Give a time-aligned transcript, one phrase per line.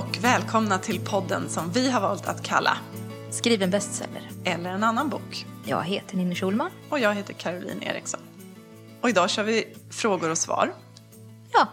[0.00, 2.78] Och välkomna till podden som vi har valt att kalla
[3.30, 4.28] Skriv en bestseller.
[4.44, 5.46] Eller en annan bok.
[5.66, 6.70] Jag heter Ninni Schulman.
[6.88, 8.20] Och jag heter Caroline Eriksson.
[9.00, 10.74] Och idag kör vi frågor och svar.
[11.52, 11.68] Ja.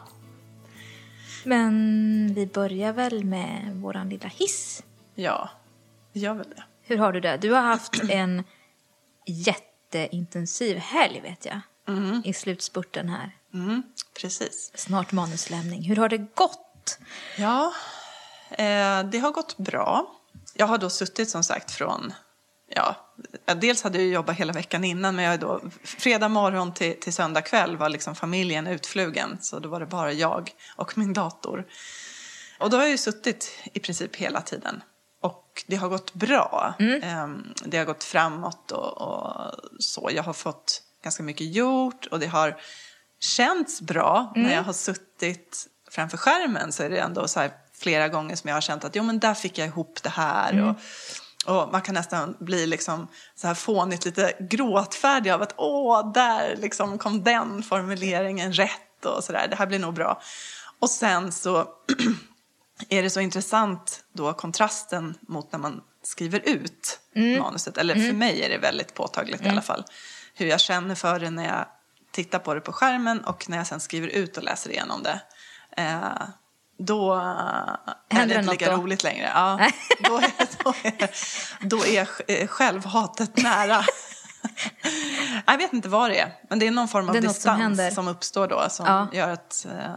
[1.44, 4.84] Men vi börjar väl med våran lilla hiss.
[5.16, 5.50] Ja,
[6.14, 6.64] vi gör väl det.
[6.82, 7.38] Hur har du det?
[7.38, 8.44] Du har haft en
[9.28, 11.60] jätteintensiv helg vet jag.
[12.24, 13.32] I slutspurten här.
[13.54, 13.84] Mm,
[14.22, 14.72] precis.
[14.76, 15.84] Snart manuslämning.
[15.84, 17.00] Hur har det gått?
[17.38, 17.74] Ja,
[19.12, 20.14] det har gått bra.
[20.54, 22.14] Jag har då suttit som sagt från,
[22.76, 22.96] ja,
[23.56, 27.14] dels hade jag jobbat hela veckan innan men jag är då, fredag morgon till, till
[27.14, 31.66] söndag kväll var liksom familjen utflugen så då var det bara jag och min dator.
[32.60, 34.84] Och då har jag ju suttit i princip hela tiden.
[35.22, 36.74] Och det har gått bra.
[37.04, 37.28] Eh,
[37.66, 40.10] Det har gått framåt och, och så.
[40.14, 42.58] Jag har fått ganska mycket gjort och det har
[43.20, 48.08] känts bra när jag har suttit framför skärmen så är det ändå så här flera
[48.08, 50.76] gånger som jag har känt att jo men där fick jag ihop det här.
[51.46, 56.12] Och, och man kan nästan bli liksom så här fånigt lite gråtfärdig av att åh,
[56.14, 59.48] där liksom kom den formuleringen rätt och sådär.
[59.50, 60.22] Det här blir nog bra.
[60.80, 61.68] Och sen så
[62.90, 67.00] är det så intressant då kontrasten mot när man skriver ut
[67.40, 67.78] manuset.
[67.78, 69.86] Eller för mig är det väldigt påtagligt i alla fall.
[70.34, 71.66] Hur jag känner för det när jag
[72.12, 75.22] tittar på det på skärmen och när jag sen skriver ut och läser igenom det.
[75.78, 76.28] Eh,
[76.78, 77.78] då är
[78.10, 78.78] det Händer det inte lika då?
[78.82, 79.32] roligt längre.
[79.34, 80.32] Ja, då, är,
[80.64, 81.10] då, är,
[81.68, 83.82] då är eh, självhatet nära.
[85.46, 87.60] Jag vet inte vad det är, men det är någon form av är som distans
[87.62, 87.92] händer.
[87.92, 89.08] som, uppstår då som Ja.
[89.14, 89.96] gör att eh,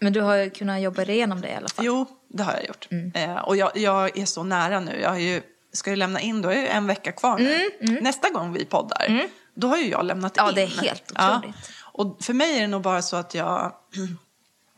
[0.00, 1.84] Men du har kunnat jobba igenom det i alla fall.
[1.84, 2.88] Jo, det har jag gjort.
[2.90, 3.12] Mm.
[3.14, 5.00] Eh, och jag, jag är så nära nu.
[5.00, 5.42] Jag ju,
[5.72, 7.70] ska ju lämna in, då är en vecka kvar nu.
[8.00, 10.54] Nästa gång vi poddar, då har ju jag lämnat Mm, Ja, in.
[10.54, 11.56] det är helt otroligt.
[11.82, 13.72] Och för mig är det nog bara så att jag...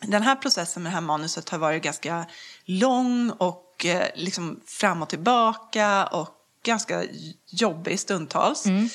[0.01, 2.27] Den här processen med det här manuset har varit ganska
[2.65, 6.29] lång och eh, liksom fram och tillbaka och
[6.65, 7.05] ganska
[7.47, 8.67] jobbig stundtals.
[8.67, 8.89] Mm.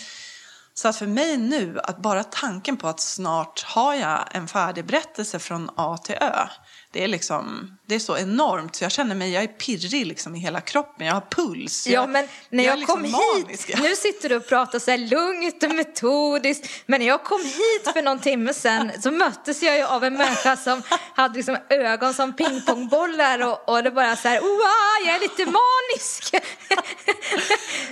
[0.74, 4.86] Så att för mig nu, att bara tanken på att snart har jag en färdig
[4.86, 6.48] berättelse från A till Ö.
[6.94, 10.36] Det är, liksom, det är så enormt så jag känner mig, jag är pirrig liksom
[10.36, 11.88] i hela kroppen, jag har puls.
[11.88, 13.82] Ja, men när är jag, liksom kom hit, manisk.
[13.82, 17.94] nu sitter du och pratar så här lugnt och metodiskt, men när jag kom hit
[17.94, 20.84] för någon timme sedan så möttes jag ju av en människa som
[21.16, 25.46] hade liksom ögon som pingpongbollar och, och det bara så här, wow, jag är lite
[25.46, 26.36] manisk.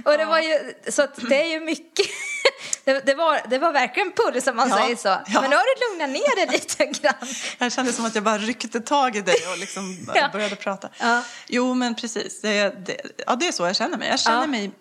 [0.05, 2.07] och det var ju, så att det är ju mycket,
[2.93, 5.07] det, det, var, det var verkligen puls som man Ja, säger så.
[5.07, 5.41] ja.
[5.41, 7.13] Men nu har du lugnat ner dig lite grann.
[7.57, 10.29] Jag kände som att jag bara ryckte tag i dig och liksom Ja.
[10.31, 10.89] började prata.
[10.99, 11.23] Ja.
[11.47, 12.41] Jo, men precis.
[12.41, 14.07] Det, det, ja, det är så jag känner mig.
[14.09, 14.47] Jag känner Ja.
[14.47, 14.71] mig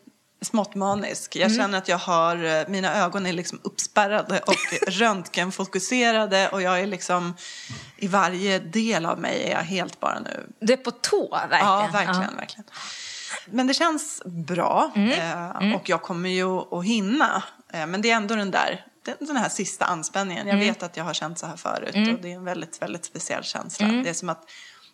[0.42, 1.36] smått manisk.
[1.36, 4.54] Jag känner att jag har, eh, mina ögon är liksom uppspärrade och
[4.88, 7.36] röntgenfokuserade och jag är liksom,
[7.96, 11.66] i varje del av mig är jag helt bara nu Du är på tå, verkligen.
[11.66, 12.64] Ja, verkligen, verkligen.
[13.46, 17.42] Men det känns bra eh, och jag kommer ju att hinna.
[17.72, 18.84] Eh, men det är ändå den där,
[19.18, 20.46] den, här sista anspänningen.
[20.46, 23.04] Jag vet att jag har känt så här förut och det är en väldigt, väldigt
[23.04, 23.86] speciell känsla.
[23.86, 24.50] Det är som att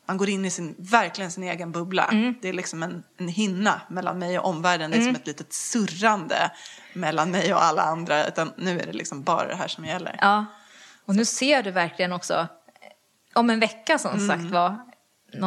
[0.07, 2.11] man går in i sin, verkligen sin egen bubbla.
[2.43, 4.91] Det är liksom en, en hinna mellan mig och omvärlden.
[4.91, 6.51] Det är som ett litet surrande
[6.93, 8.27] mellan mig och alla andra.
[8.27, 10.17] Utan nu är det liksom bara det här som gäller.
[10.21, 10.47] Ja,
[11.05, 12.49] och nu ser du verkligen också,
[13.35, 14.79] om en vecka som sagt var,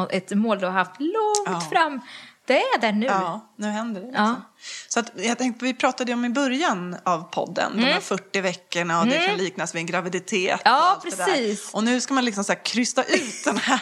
[0.10, 1.70] ett mål du har haft långt Ja.
[1.72, 2.02] fram.
[2.47, 3.06] Det är där nu.
[3.06, 4.08] Ja, nu händer det.
[4.08, 4.24] Liksom.
[4.25, 4.41] Ja.
[4.88, 9.00] Så att, jag tänkte, vi pratade om i början av podden, de här 40 veckorna
[9.00, 10.62] och det kan liknas vid en graviditet.
[10.66, 11.74] Ja, och precis.
[11.74, 13.81] Och nu ska man liksom så här krysta ut den här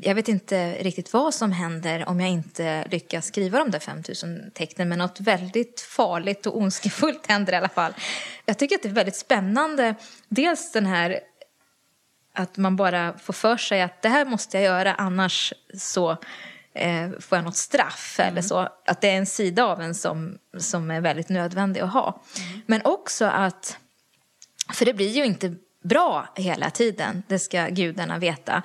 [0.00, 4.50] Jag vet inte riktigt vad som händer om jag inte lyckas skriva de där 5000
[4.54, 7.92] tecknen men något väldigt farligt och ondskefullt händer i alla fall.
[8.44, 9.94] Jag tycker att det är väldigt spännande.
[10.28, 11.20] Dels den här
[12.38, 16.10] att man bara får för sig att det här måste jag göra annars så
[16.74, 18.68] eh, får jag något straff eller så.
[18.86, 22.22] Att det är en sida av en som, som är väldigt nödvändig att ha.
[22.66, 23.78] Men också att,
[24.72, 25.54] för det blir ju inte
[25.84, 28.62] bra hela tiden, det ska gudarna veta.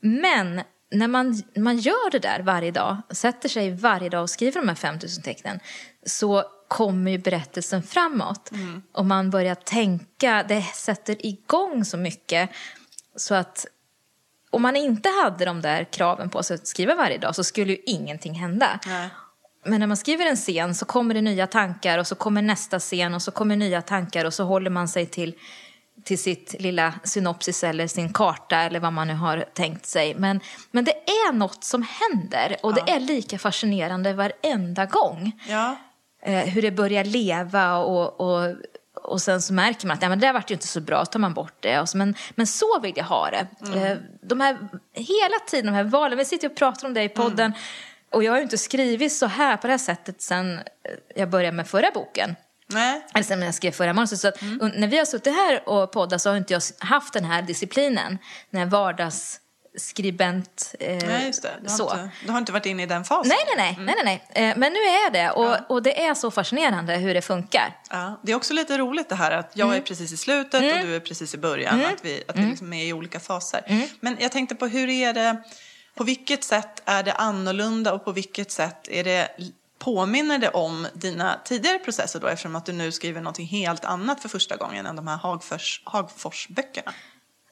[0.00, 4.60] Men när man, man gör det där varje dag, sätter sig varje dag och skriver
[4.60, 5.60] de här 5000 tecknen
[6.06, 8.50] så kommer ju berättelsen framåt.
[8.92, 12.50] Och man börjar tänka, det sätter igång så mycket
[13.16, 13.66] så att
[14.50, 17.72] om man inte hade de där kraven på sig att skriva varje dag så skulle
[17.72, 18.80] ju ingenting hända.
[18.86, 19.08] Nej.
[19.64, 22.78] Men när man skriver en scen så kommer det nya tankar och så kommer nästa
[22.78, 25.34] scen och så kommer nya tankar och så håller man sig till,
[26.04, 30.14] till sitt lilla synopsis eller sin karta eller vad man nu har tänkt sig.
[30.14, 30.40] Men,
[30.70, 35.32] men det är något som händer och det är lika fascinerande varenda gång.
[35.48, 35.76] Ja.
[36.22, 38.54] Eh, hur det börjar leva och, och,
[39.02, 41.04] och sen så märker man att ja, men det där vart ju inte så bra,
[41.04, 41.80] så tar man bort det.
[41.80, 43.46] Och så, men, men så vill jag ha det.
[43.76, 44.58] Eh, de här,
[44.92, 47.52] hela tiden de här valen, vi sitter och pratar om det i podden.
[48.12, 50.62] Och jag har ju inte skrivit så här på det här sättet sen eh,
[51.14, 52.36] jag började med förra boken.
[52.66, 53.06] Nej.
[53.14, 54.20] Eller sen när jag skrev förra manuset.
[54.20, 57.12] Så att, och när vi har suttit här och poddat så har inte jag haft
[57.12, 58.18] den här disciplinen.
[58.50, 58.66] Den här
[59.74, 60.74] vardagsskribent...
[60.80, 61.50] Eh, Nej, just det.
[61.62, 61.84] Du har, så.
[61.84, 63.28] Inte, du har inte varit inne i den fasen.
[63.28, 64.50] Nej, nej, nej, nej, nej, nej.
[64.50, 67.76] Eh, Men nu är det och, och det är så fascinerande hur det funkar.
[67.90, 69.80] Ja, det är också lite roligt det här att jag Mm.
[69.82, 71.84] är precis i slutet och du är precis i början.
[71.84, 73.62] Att vi, att vi liksom är i olika faser.
[73.66, 73.88] Mm.
[74.00, 75.36] Men jag tänkte på hur är det,
[75.94, 79.28] på vilket sätt är det annorlunda och på vilket sätt är det,
[79.78, 84.22] påminner det om dina tidigare processer då eftersom att du nu skriver någonting helt annat
[84.22, 86.92] för första gången än de här Hagfors, Hagfors-böckerna?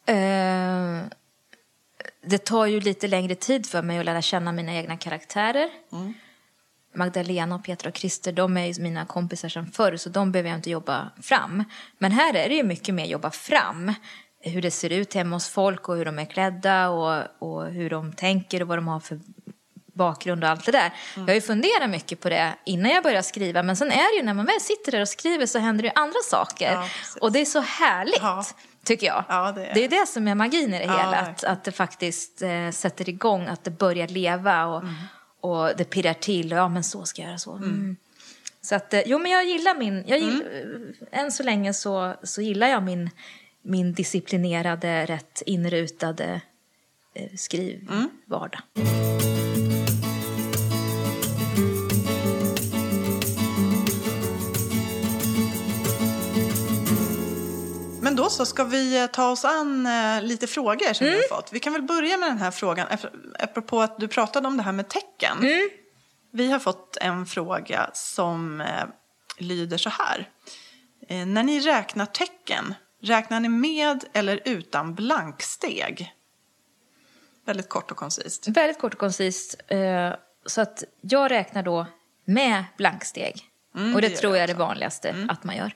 [0.07, 1.05] Eh,
[2.23, 5.71] det tar ju lite längre tid för mig att lära känna mina egna karaktärer.
[6.95, 10.51] Magdalena, och Petra och Christer, de är ju mina kompisar sedan förr så de behöver
[10.51, 11.65] jag inte jobba fram.
[11.99, 13.93] Men här är det ju mycket mer jobba fram.
[14.41, 17.91] Hur det ser ut hemma hos folk och hur de är klädda och, och hur
[17.91, 19.21] de tänker och vad de har för
[19.99, 20.93] bakgrund och allt det där.
[21.17, 24.17] Jag har ju funderat mycket på det innan jag började skriva men sen är det
[24.17, 26.73] ju när man väl sitter där och skriver så händer det ju andra saker.
[26.73, 26.89] Ja,
[27.21, 28.45] och det är så härligt, Ja.
[28.89, 29.25] Tycker jag.
[29.29, 31.17] Ja, det är- det är det som är magin i det Ja, hela.
[31.17, 34.95] Att, att det faktiskt eh, sätter igång, att det börjar leva och, Mm.
[35.41, 36.51] och det pirrar till.
[36.51, 37.53] Ja, men så ska jag göra så.
[37.57, 37.97] Mm.
[38.61, 40.95] Så att, eh, jo men jag gillar min, jag gill, Mm.
[41.13, 43.11] eh, än så länge så, så gillar jag min,
[43.63, 46.41] min disciplinerade, rätt inrutade
[47.15, 48.61] eh, skrivvardag.
[48.75, 49.48] Men
[58.29, 61.23] då så ska vi eh, ta oss an eh, lite frågor som vi Mm.
[61.31, 61.53] har fått.
[61.53, 64.63] Vi kan väl börja med den här frågan, ap- apropå att du pratade om det
[64.63, 65.39] här med tecken.
[65.39, 65.69] Mm.
[66.31, 68.67] Vi har fått en fråga som eh,
[69.39, 70.29] lyder så här.
[71.27, 76.15] När ni räknar tecken, räknar ni med eller utan blanksteg?
[77.47, 78.49] Väldigt kort och koncist.
[78.49, 79.61] Väldigt kort och koncist.
[80.47, 81.87] Så att jag räknar då
[82.25, 83.41] med blanksteg.
[83.77, 85.73] Mm, och det, det tror jag är det vanligaste att man gör.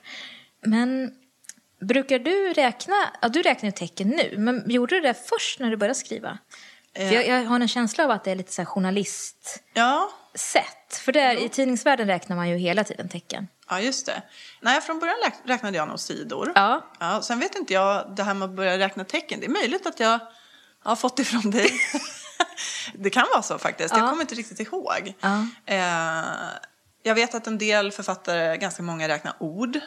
[0.65, 1.15] Men
[1.87, 5.69] brukar du räkna, ja du räknar ju tecken nu, men gjorde du det först när
[5.69, 6.37] du började skriva?
[6.95, 7.13] Eh.
[7.13, 9.63] Jag, jag har en känsla av att det är lite så här journalistsätt.
[9.73, 10.09] Ja,
[11.05, 13.47] För där, i tidningsvärlden räknar man ju hela tiden tecken.
[13.69, 14.21] ja just det.
[14.61, 16.51] Nej, från början räk- räknade jag nog sidor.
[16.55, 16.85] Ja.
[16.99, 19.85] Ja, sen vet inte jag, det här med att börja räkna tecken, det är möjligt
[19.85, 20.19] att jag
[20.83, 21.69] har fått det från dig.
[22.93, 24.09] det kan vara så faktiskt, jag Ja.
[24.09, 25.13] kommer inte riktigt ihåg.
[25.19, 25.47] Ja.
[25.65, 26.23] Eh,
[27.03, 29.79] jag vet att en del författare, ganska många, räknar ord.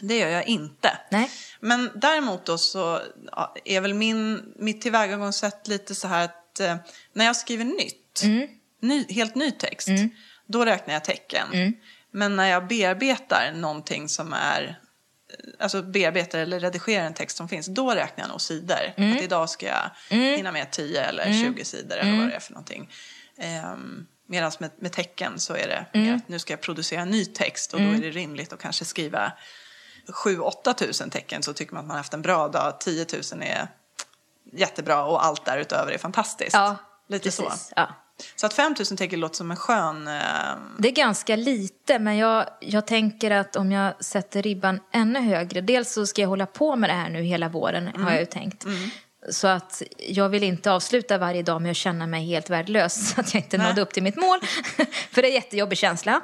[0.00, 0.88] Det gör jag inte.
[0.88, 1.00] Mm.
[1.10, 1.30] Nej.
[1.60, 3.00] Men däremot då så
[3.64, 6.76] är väl min, mitt tillvägagångssätt lite så här att eh,
[7.12, 8.48] när jag skriver nytt, Mm.
[8.82, 9.88] ny, helt ny text,
[10.46, 11.48] då räknar jag tecken.
[11.52, 11.72] Mm.
[12.10, 14.80] Men när jag bearbetar någonting som är
[15.58, 18.94] alltså bearbetar eller redigerar en text som finns, då räknar jag nog sidor.
[18.96, 19.16] Mm.
[19.16, 22.18] Att idag ska jag hinna med 10 eller 20 sidor eller Mm.
[22.20, 22.90] vad det är för någonting.
[23.72, 26.16] Um, Medan med, med tecken så är det Mm.
[26.16, 29.32] att nu ska jag producera ny text och då är det rimligt att kanske skriva
[30.12, 32.80] 7-8 tusen tecken så tycker man att man har haft en bra dag.
[32.80, 33.68] 10 000 är
[34.52, 36.54] jättebra och allt därutöver är fantastiskt.
[36.54, 36.76] Ja,
[37.08, 37.42] Lite så.
[37.42, 37.72] precis.
[37.76, 37.88] Ja.
[38.36, 40.08] Så att 5 000 tecken låter som en skön...
[40.08, 40.22] Eh,
[40.78, 45.60] Det är ganska lite, men jag, jag tänker att om jag sätter ribban ännu högre,
[45.60, 48.26] dels så ska jag hålla på med det här nu hela våren, har jag ju
[48.26, 48.64] tänkt.
[49.30, 53.20] Så att jag vill inte avsluta varje dag med att känna mig helt värdelös, så
[53.20, 53.66] att jag inte Nej.
[53.66, 54.38] nådde upp till mitt mål.
[55.10, 56.20] För det är en jättejobbig känsla.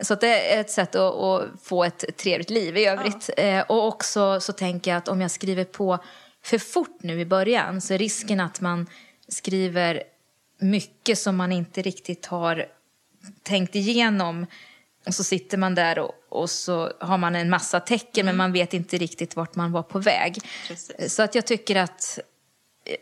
[0.00, 3.30] Så att det är ett sätt att, att få ett trevligt liv i övrigt.
[3.36, 5.98] Eh, och också så tänker jag att om jag skriver på
[6.42, 8.86] för fort nu i början så är risken att man
[9.28, 10.02] skriver
[10.58, 12.66] mycket som man inte riktigt har
[13.42, 14.46] tänkt igenom
[15.06, 18.52] och så sitter man där och, och så har man en massa tecken men man
[18.52, 20.38] vet inte riktigt vart man var på väg.
[20.68, 21.14] Precis.
[21.14, 22.18] Så att jag tycker att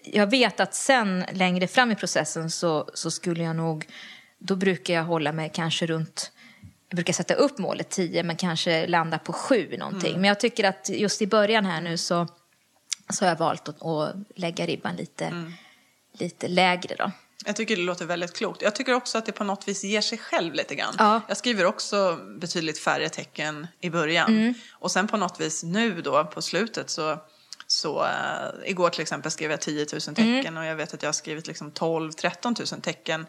[0.04, 3.86] jag vet att sen längre fram i processen så, så skulle jag nog,
[4.38, 6.32] då brukar jag hålla mig kanske runt,
[6.88, 10.14] jag brukar sätta upp målet 10 men kanske landa på 7 någonting.
[10.14, 12.28] Men jag tycker att just i början här nu så,
[13.10, 15.52] så har jag valt att, att lägga ribban lite,
[16.12, 17.12] lite lägre då.
[17.44, 18.62] Jag tycker det låter väldigt klokt.
[18.62, 20.94] Jag tycker också att det på något vis ger sig själv lite grann.
[20.98, 21.20] Ja.
[21.28, 24.54] Jag skriver också betydligt färre tecken i början.
[24.72, 27.18] Och sen på något vis nu då på slutet så,
[27.72, 28.10] så äh,
[28.70, 31.46] igår till exempel skrev jag 10 000 tecken och jag vet att jag har skrivit
[31.46, 33.26] liksom 12-13 000 tecken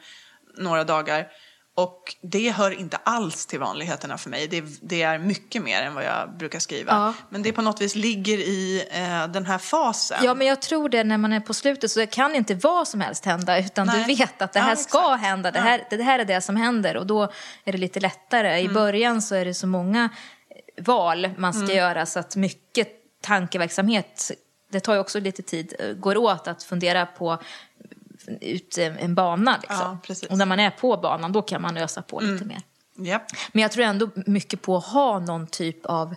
[0.58, 1.28] några dagar.
[1.76, 4.48] Och det hör inte alls till vanligheterna för mig.
[4.48, 6.92] Det, det är mycket mer än vad jag brukar skriva.
[6.92, 7.14] Ja.
[7.30, 10.18] Men det på något vis ligger i eh, den här fasen.
[10.24, 13.02] Ja, men jag tror det när man är på slutet så kan inte vad som
[13.02, 14.06] helst hända utan Nej.
[14.08, 15.22] du vet att det Ja, här ska exakt.
[15.24, 15.64] hända, det Ja.
[15.64, 17.24] här, det här är det som händer och då
[17.66, 18.60] är det lite lättare.
[18.60, 18.72] Mm.
[18.72, 20.10] I början så är det så många
[20.82, 21.78] val man ska Mm.
[21.78, 22.88] göra så att mycket
[23.24, 24.32] tankeverksamhet,
[24.72, 27.38] det tar ju också lite tid, eh, går åt att fundera på
[28.42, 29.58] ut eh, en bana.
[29.62, 30.00] Liksom.
[30.08, 30.16] Ja.
[30.16, 30.32] Mm.
[30.32, 32.62] och när man är på banan då kan man ösa på lite mer.
[32.98, 33.26] Japp.
[33.52, 36.16] Men jag tror ändå mycket på att ha någon typ av,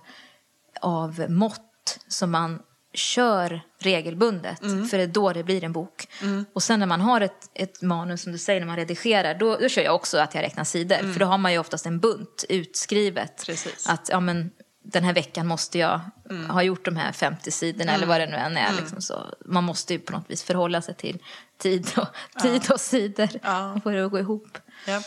[0.81, 2.63] av mått som man
[2.95, 4.59] kör regelbundet.
[4.59, 6.09] För det är då det blir en bok.
[6.53, 9.57] Och sen när man har ett, ett manus, som du säger, när man redigerar, då,
[9.57, 11.13] då kör jag också att jag räknar sidor.
[11.13, 13.47] För då har man ju oftast en bunt utskrivet.
[13.47, 13.89] Precis.
[13.89, 14.51] Att ja, men,
[14.89, 16.01] den här veckan måste jag
[16.49, 18.73] ha gjort de här 50 sidorna eller vad det nu än är.
[18.73, 19.35] Liksom så.
[19.45, 21.19] Man måste ju på något vis förhålla sig till
[21.59, 22.07] tid och,
[22.43, 23.29] tid och sidor.
[23.43, 23.73] Ja.
[23.73, 24.59] Och få det att gå ihop.
[24.87, 25.03] Ja.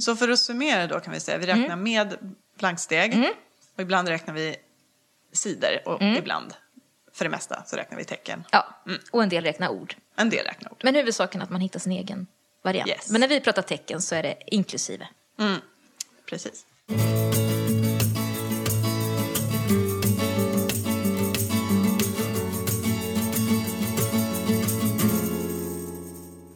[0.00, 1.82] Så för att summera då kan vi säga, vi räknar Mm.
[1.82, 2.16] med
[2.58, 3.30] blanksteg
[3.74, 4.56] och ibland räknar vi
[5.32, 6.16] sidor och Mm.
[6.16, 6.54] ibland,
[7.12, 8.44] för det mesta, så räknar vi tecken.
[8.50, 9.94] Ja, och en del räknar ord.
[10.16, 10.80] En del räknar ord.
[10.84, 12.26] Men huvudsaken är att man hittar sin egen
[12.62, 12.88] variant.
[12.88, 13.10] Yes.
[13.10, 15.08] Men när vi pratar tecken så är det inklusive.
[15.38, 15.60] Mm.
[16.26, 16.66] Precis.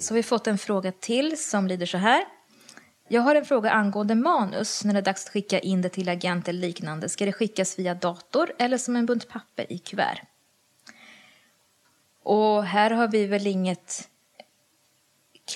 [0.07, 2.25] Så har vi fått en fråga till som lyder så här.
[3.09, 4.85] Jag har en fråga angående manus.
[4.85, 7.09] När det är dags att skicka in det till agent eller liknande.
[7.09, 10.23] Ska det skickas via dator eller som en bunt papper i kuvert?
[12.23, 14.09] Och här har vi väl inget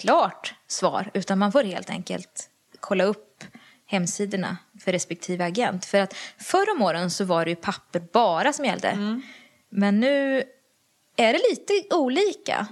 [0.00, 1.11] klart svar.
[1.14, 3.45] Utan man får helt enkelt kolla upp
[3.87, 5.85] hemsidorna för respektive agent.
[5.85, 9.21] För att förr om åren så var det ju papper bara som gällde.
[9.69, 10.42] Men nu
[11.16, 12.66] är det lite olika.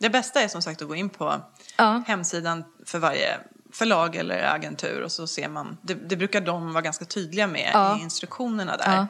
[0.00, 1.42] Det bästa är som sagt att gå in på
[1.76, 2.02] Ja.
[2.06, 3.40] hemsidan för varje
[3.72, 7.70] förlag eller agentur och så ser man, det, det brukar de vara ganska tydliga med
[7.74, 7.98] Ja.
[7.98, 8.96] i instruktionerna där.
[8.96, 9.06] Ja.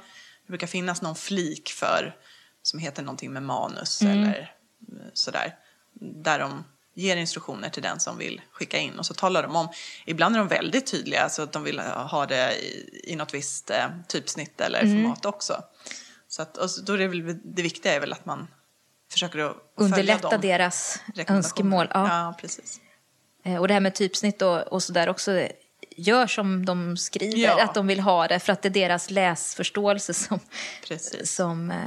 [0.47, 2.17] Det brukar finnas någon flik för,
[2.63, 4.19] som heter någonting med manus Mm.
[4.19, 4.41] eller
[4.93, 5.55] eh, sådär.
[6.25, 9.69] Där de ger instruktioner till den som vill skicka in och så talar de om,
[10.07, 13.71] ibland är de väldigt tydliga så att de vill ha det i, i något visst
[13.71, 15.03] eh, typsnitt eller Mm.
[15.03, 15.63] format också.
[16.29, 18.49] Så att, och då är det, väl, det viktiga är väl att man
[19.13, 21.89] försöker att Underlätta deras önskemål.
[21.95, 22.09] Ja.
[22.09, 22.81] ja, precis.
[23.45, 25.33] Eh, Och det här med typsnitt och, och sådär också.
[25.33, 25.51] eh,
[25.97, 27.63] Gör som de skriver, Ja.
[27.65, 28.39] att de vill ha det.
[28.41, 30.41] För att det är deras läsförståelse som,
[30.89, 31.35] Precis.
[31.35, 31.79] som eh,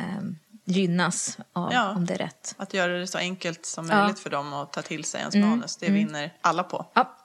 [0.66, 1.90] gynnas av, Ja.
[1.90, 2.56] om det är rätt.
[2.58, 5.78] Att göra det så enkelt som möjligt för dem att ta till sig ens manus,
[5.78, 6.86] det vinner alla på.
[6.94, 7.18] Ja.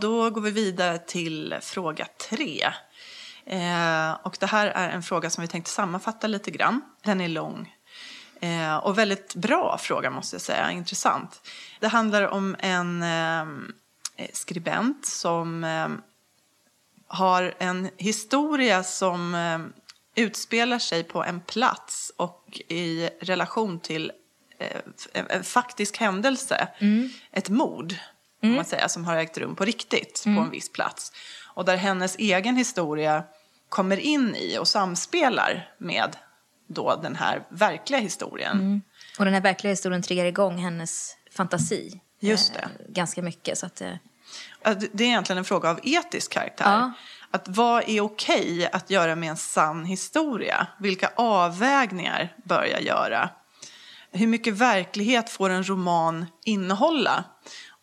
[0.00, 2.62] Då går vi vidare till fråga tre.
[3.46, 6.80] Eh, och det här är en fråga som vi tänkte sammanfatta lite grann.
[7.04, 7.74] Den är lång.
[8.40, 11.48] Eh, och väldigt bra fråga måste jag säga, intressant.
[11.80, 13.46] Det handlar om en eh,
[14.32, 15.88] skribent som eh,
[17.06, 19.58] har en historia som eh,
[20.24, 24.12] utspelar sig på en plats och i relation till
[24.58, 24.80] eh,
[25.12, 26.68] en, en faktisk händelse.
[27.32, 27.94] Ett mord,
[28.40, 31.12] kan man säga, som har ägt rum på riktigt på en viss plats.
[31.46, 33.24] Och där hennes egen historia
[33.68, 36.16] kommer in i och samspelar med
[36.70, 38.82] då den här verkliga historien.
[39.18, 42.00] Och den här verkliga historien triggar igång hennes fantasi.
[42.20, 42.60] Just det.
[42.60, 43.58] Eh, ganska mycket.
[43.58, 43.92] Så att, eh,
[44.92, 46.64] Det är egentligen en fråga av etisk karaktär.
[46.64, 46.92] Ja.
[47.30, 50.66] Att vad är okej att göra med en sann historia?
[50.78, 53.30] Vilka avvägningar bör jag göra?
[54.12, 57.24] Hur mycket verklighet får en roman innehålla?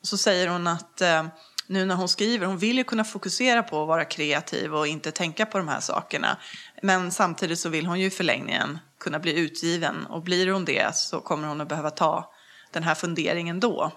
[0.02, 1.26] Och så säger hon att eh,
[1.68, 5.12] nu när hon skriver, hon vill ju kunna fokusera på att vara kreativ och inte
[5.12, 6.38] tänka på de här sakerna.
[6.82, 10.96] Men samtidigt så vill hon ju i förlängningen kunna bli utgiven och blir hon det
[10.96, 12.34] så kommer hon att behöva ta
[12.72, 13.92] den här funderingen då.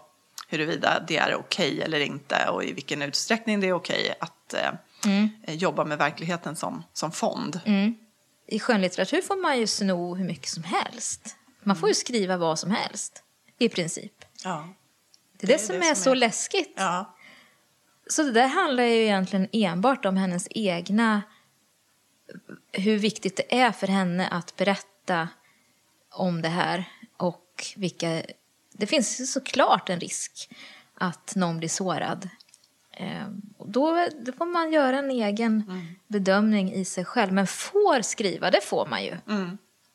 [0.48, 4.72] Huruvida det är okej eller inte och i vilken utsträckning det är okej att eh,
[5.42, 7.60] eh, jobba med verkligheten som, som fond.
[8.46, 11.36] i skönlitteratur får man ju sno hur mycket som helst.
[11.62, 13.22] Man får ju skriva vad som helst,
[13.58, 14.12] i princip.
[14.44, 14.68] Ja.
[15.32, 16.74] Det är det, som är så läskigt.
[16.76, 17.16] Ja.
[18.10, 21.22] Så det där handlar ju egentligen enbart om hennes egna...
[22.72, 25.28] Hur viktigt det är för henne att berätta
[26.10, 26.84] om det här
[27.16, 28.22] och vilka...
[28.72, 30.50] Det finns ju såklart en risk
[30.94, 32.28] att någon blir sårad.
[32.92, 33.26] Eh,
[33.58, 35.64] och Då, då får man göra en egen
[36.06, 37.32] bedömning i sig själv.
[37.32, 39.16] Men får skriva, det får man ju.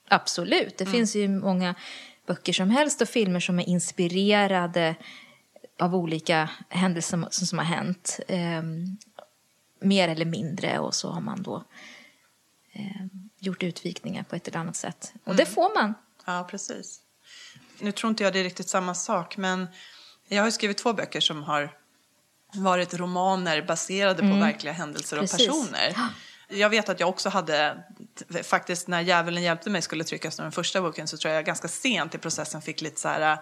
[0.07, 0.77] Absolut.
[0.77, 1.75] Det finns ju många
[2.27, 4.95] böcker som helst och filmer som är inspirerade
[5.79, 8.19] av olika händelser som, som har hänt.
[8.27, 8.63] Eh,
[9.81, 11.63] mer eller mindre och så har man då
[12.73, 13.05] eh,
[13.39, 15.13] gjort utvikningar på ett eller annat sätt.
[15.23, 15.93] Och det får man.
[16.25, 17.01] Ja, precis.
[17.79, 19.67] Nu tror inte jag det är riktigt samma sak, men
[20.27, 21.77] jag har skrivit två böcker som har
[22.53, 25.27] varit romaner baserade på verkliga händelser och Mm.
[25.27, 25.47] Precis.
[25.47, 25.95] personer.
[26.49, 27.83] Jag vet att jag också hade,
[28.43, 32.15] faktiskt när Djävulen hjälpte mig skulle tryckas den första boken så tror jag ganska sent
[32.15, 33.39] i processen fick lite så här,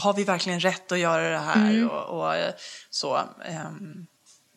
[0.00, 1.70] har vi verkligen rätt att göra det här?
[1.70, 1.88] Mm.
[1.90, 2.34] Och, och
[2.90, 3.16] så.
[3.44, 4.06] ehm,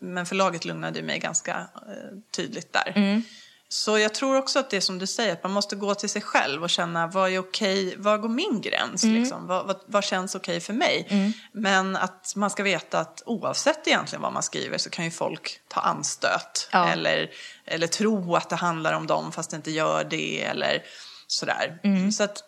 [0.01, 2.93] Men förlaget lugnade mig ganska eh, tydligt där.
[2.95, 3.23] Mm.
[3.69, 6.09] Så jag tror också att det är som du säger, att man måste gå till
[6.09, 9.03] sig själv och känna vad är okej, vad går min gräns?
[9.03, 9.21] Mm.
[9.21, 9.47] Liksom?
[9.47, 11.07] Vad, vad, vad känns okej för mig?
[11.51, 15.59] Men att man ska veta att oavsett egentligen vad man skriver så kan ju folk
[15.67, 16.69] ta anstöt.
[16.71, 16.87] Ja.
[16.89, 17.29] Eller,
[17.65, 20.43] eller tro att det handlar om dem fast det inte gör det.
[20.43, 20.83] Eller
[21.27, 21.79] sådär.
[21.83, 22.11] Mm.
[22.11, 22.43] Så att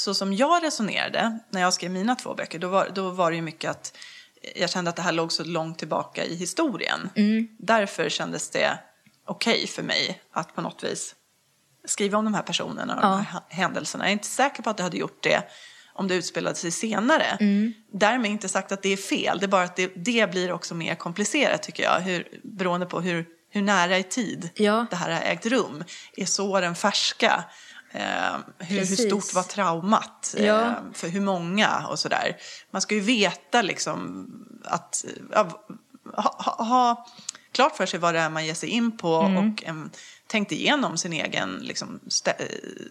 [0.00, 3.36] så som jag resonerade när jag skrev mina två böcker, då var, då var det
[3.36, 3.96] ju mycket att
[4.56, 7.10] jag kände att det här låg så långt tillbaka i historien.
[7.58, 8.78] Därför kändes det
[9.26, 11.14] okej för mig att på något vis
[11.84, 14.04] skriva om de här personerna och de här händelserna.
[14.04, 15.42] Jag är inte säker på att jag hade gjort det
[15.94, 17.36] om det utspelade sig senare.
[17.92, 20.74] Därmed inte sagt att det är fel, det är bara att det, det blir också
[20.74, 24.86] mer komplicerat tycker jag, hur, beroende på hur, hur nära i tid Ja.
[24.90, 25.84] det här har ägt rum.
[26.16, 27.44] Är såren färska?
[27.92, 30.34] Eh, hur, hur stort var traumat?
[30.38, 30.74] Eh, Ja.
[30.94, 32.36] för hur många och sådär.
[32.70, 34.28] Man ska ju veta liksom
[34.64, 35.48] att ja,
[36.16, 37.06] ha, ha, ha
[37.52, 39.36] klart för sig vad det är man ger sig in på Mm.
[39.52, 39.90] och en,
[40.30, 42.00] tänkt igenom sin egen liksom,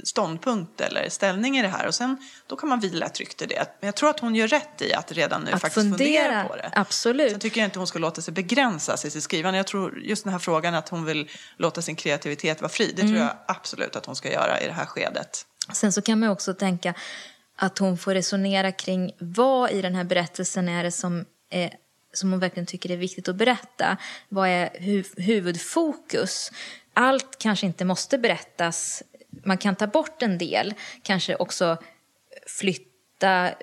[0.03, 1.87] ståndpunkt eller ställning i det här.
[1.87, 3.65] Och sen då kan man vila tryggt i det.
[3.79, 6.43] Men jag tror att hon gör rätt i att redan nu Att faktiskt fundera, fundera
[6.43, 6.71] på det.
[6.75, 7.31] absolut.
[7.31, 9.57] Sen tycker jag inte hon ska låta sig begränsas i sitt skrivande.
[9.57, 12.85] Jag tror just den här frågan att hon vill låta sin kreativitet vara fri.
[12.95, 13.21] Det tror Mm.
[13.21, 15.45] jag absolut att hon ska göra i det här skedet.
[15.73, 16.93] Sen så kan man också tänka
[17.55, 21.73] att hon får resonera kring vad i den här berättelsen är det som, är,
[22.13, 23.97] som hon verkligen tycker är viktigt att berätta.
[24.29, 26.51] Vad är hu- huvudfokus?
[26.93, 29.03] Allt kanske inte måste berättas.
[29.45, 30.73] Man kan ta bort en del,
[31.03, 31.77] kanske också
[32.47, 33.53] flytta eh,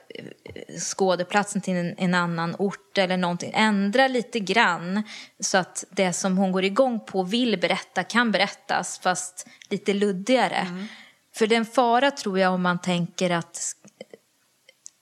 [0.78, 3.52] skådeplatsen till en, en annan ort eller någonting.
[3.54, 5.02] Ändra lite grann
[5.40, 10.88] så att det som hon går igång på vill berätta kan berättas fast lite luddigare.
[11.34, 13.58] För det är en fara tror jag om man tänker att,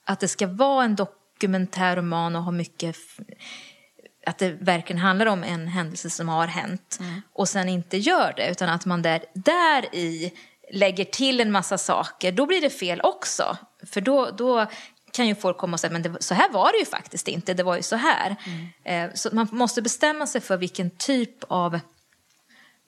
[0.04, 2.96] att det ska vara en dokumentär roman och ha mycket
[4.26, 6.98] att det verkligen handlar om en händelse som har hänt
[7.32, 10.32] och sen inte gör det utan att man där, där i
[10.72, 13.56] lägger till en massa saker, då blir det fel också.
[13.86, 14.66] För då, då
[15.12, 17.54] kan ju folk komma och säga men det, så här var det ju faktiskt inte,
[17.54, 18.36] det var ju så här.
[18.84, 21.80] Eh, så man måste bestämma sig för vilken typ av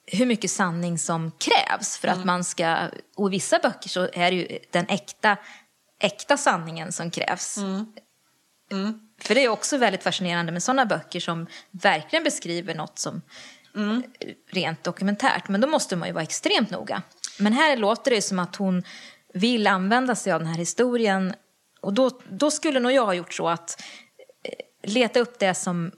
[0.05, 2.77] hur mycket sanning som krävs för att man ska,
[3.15, 5.37] och i vissa böcker så är det ju den äkta,
[5.99, 7.57] äkta sanningen som krävs.
[9.21, 13.21] För det är också väldigt fascinerande med sådana böcker som verkligen beskriver något som
[14.49, 15.47] rent dokumentärt.
[15.47, 17.01] Men då måste man ju vara extremt noga.
[17.39, 18.83] Men här låter det som att hon
[19.33, 21.33] vill använda sig av den här historien.
[21.81, 23.83] Och då, då skulle nog jag ha gjort så att
[24.43, 25.91] eh, leta upp det som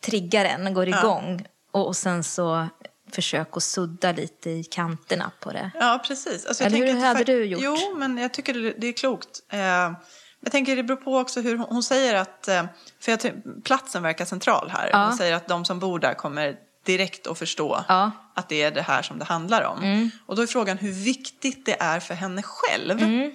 [0.00, 1.46] triggar en, går igång.
[1.72, 2.68] Och, och sen så
[3.12, 5.70] försök att sudda lite i kanterna på det.
[5.74, 6.46] Ja, precis.
[6.46, 7.60] Alltså, Eller hur hade du gjort?
[7.64, 9.28] Jo, men jag tycker det, det är klokt.
[9.52, 9.92] Eh,
[10.40, 12.64] jag tänker det beror på också hur hon, säger att, eh,
[13.00, 13.20] för jag
[13.64, 14.90] platsen verkar central här.
[14.92, 15.04] Ja.
[15.04, 18.00] Hon säger att de som bor där kommer direkt att förstå Ja.
[18.02, 18.10] Mm.
[18.34, 20.10] att det är det här som det handlar om.
[20.26, 23.32] Och då är frågan hur viktigt det är för henne själv Mm.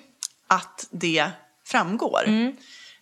[0.48, 1.30] att det
[1.66, 2.54] framgår.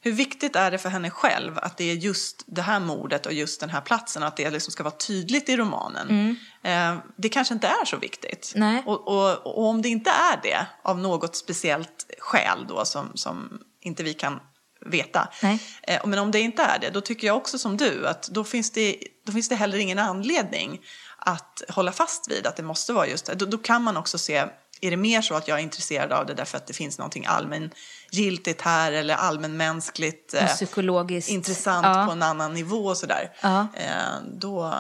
[0.04, 3.34] Hur viktigt är det för henne själv att det är just det här mordet och
[3.34, 6.38] just den här platsen att det liksom ska vara tydligt i romanen?
[6.64, 8.54] Eh, det kanske inte är så viktigt.
[8.56, 8.88] Mm.
[8.88, 13.60] Och, och, och om det inte är det av något speciellt skäl då som, som
[13.82, 14.40] inte vi kan
[14.86, 15.28] veta.
[15.44, 15.60] Nej.
[15.84, 18.44] Eh, men om det inte är det, då tycker jag också som du att då
[18.44, 20.82] finns det, då finns det heller ingen anledning
[21.18, 23.36] att hålla fast vid att det måste vara just det.
[23.36, 24.36] Då, då kan man också se,
[24.82, 27.26] är det mer så att jag är intresserad av det därför att det finns någonting
[27.26, 31.30] allmängiltigt här eller allmänmänskligt eh, Psykologiskt.
[31.30, 32.06] intressant Ja.
[32.06, 33.32] på en annan nivå och sådär.
[33.42, 33.68] Ja.
[33.74, 34.74] Eh, då,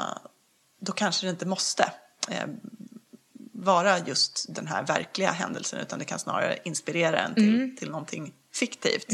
[0.82, 1.92] då kanske det inte måste
[2.30, 2.46] eh,
[3.54, 8.34] vara just den här verkliga händelsen utan det kan snarare inspirera en till, till någonting
[8.54, 9.08] fiktivt.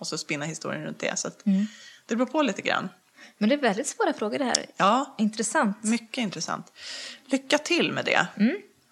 [0.00, 1.18] Och så spinna historien runt det.
[1.18, 1.42] Så att
[2.06, 2.88] det beror på lite grann.
[3.38, 4.66] Men det är väldigt svåra frågor det här.
[4.76, 5.82] Ja, Intressant.
[5.84, 6.72] mycket intressant.
[7.26, 8.26] Lycka till med det.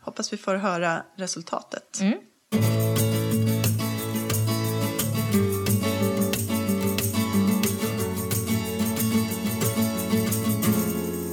[0.00, 2.00] Hoppas vi får höra resultatet.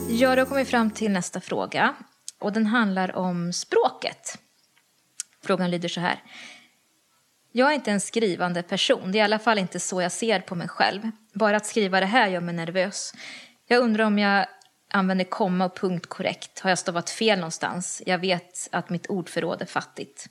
[0.10, 1.96] Ja, då kommer vi fram till nästa fråga.
[2.40, 4.38] Och den handlar om språket.
[5.44, 6.24] Frågan lyder så här.
[7.58, 9.12] Jag är inte en skrivande person.
[9.12, 11.12] Det är i alla fall inte så jag ser på mig själv.
[11.34, 13.14] Bara att skriva det här gör mig nervös.
[13.68, 14.46] Jag undrar om jag
[14.92, 16.60] använder komma och punkt korrekt.
[16.60, 18.02] Har jag stavat fel någonstans?
[18.06, 20.28] Jag vet att mitt ordförråd är fattigt.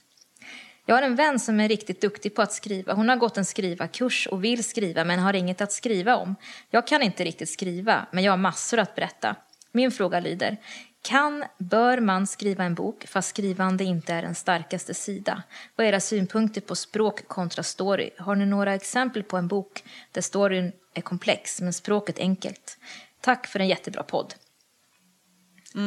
[0.85, 2.93] Jag har en vän som är riktigt duktig på att skriva.
[2.93, 6.35] Hon har gått en skrivarkurs och vill skriva men har inget att skriva om.
[6.69, 9.35] Jag kan inte riktigt skriva, men jag har massor att berätta.
[9.71, 10.57] Min fråga lyder,
[11.01, 15.43] kan, bör man skriva en bok fast skrivande inte är den starkaste sida?
[15.75, 18.09] Vad är era synpunkter på språk kontra story?
[18.17, 22.77] Har ni några exempel på en bok där storyn är komplex men språket enkelt?
[23.21, 24.33] Tack för en jättebra podd.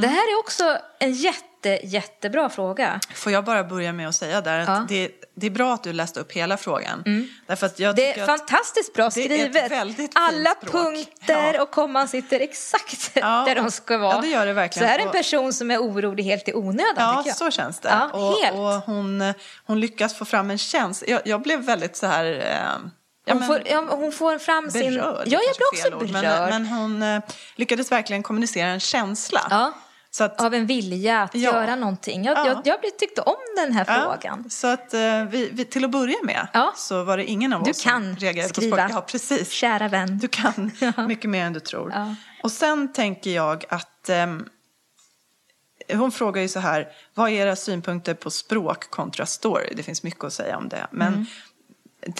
[0.00, 3.00] Det här är också en jätte, jättebra fråga.
[3.14, 4.86] Får jag bara börja med att säga där att Ja.
[4.88, 7.04] det, det är bra att du läste upp hela frågan.
[7.46, 10.10] Därför att jag Det är att, fantastiskt bra det är ett skrivet.
[10.14, 11.62] Alla punkter Ja.
[11.62, 14.14] och komman sitter exakt Ja, där de ska vara.
[14.14, 14.88] ja, det gör det verkligen.
[14.88, 17.88] Så här är en person som är orolig helt i onödan Ja, så känns det.
[17.88, 18.56] Ja, och, helt.
[18.56, 19.34] och hon,
[19.66, 21.06] hon lyckas få fram en känsla.
[21.08, 22.24] Jag, jag blev väldigt så här...
[22.24, 22.90] Eh,
[23.30, 24.94] ja, Hon, men- får, ja, hon får fram sin...
[24.94, 25.22] berörd.
[25.26, 26.50] Ja, jag blir också berörd.
[26.50, 27.22] Men, men hon eh,
[27.56, 29.46] lyckades verkligen kommunicera en känsla.
[29.50, 29.72] Ja.
[30.12, 31.40] Så att, Av en vilja att Ja.
[31.40, 32.24] göra någonting.
[32.24, 32.46] Jag, Ja.
[32.64, 34.50] jag, jag tyckte om den här ja, frågan.
[34.50, 36.72] så att eh, vi, vi, till att börja med Ja.
[36.76, 38.76] så var det ingen av Du oss som reagerade skriva.
[38.76, 38.96] på språk.
[38.98, 39.50] Ja, precis.
[39.50, 40.18] Kära vän.
[40.18, 40.70] Du kan
[41.08, 41.94] mycket mer än du tror.
[42.42, 44.48] Och sen tänker jag att ehm,
[45.92, 49.72] hon frågar ju så här, vad är era synpunkter på språk kontra story?
[49.76, 50.86] Det finns mycket att säga om det.
[50.90, 51.26] Men Mm.